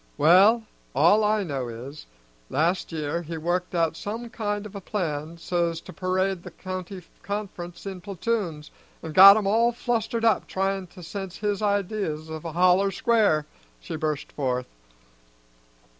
[0.17, 0.63] "Well,
[0.95, 2.07] all I know is,
[2.49, 7.85] last year he worked out some kind of plan so's to parade the county conference
[7.85, 8.71] in platoons,
[9.03, 13.45] and got 'em all flustered up tryin' to sense his ideas of a holler square,"
[13.79, 14.65] she burst forth.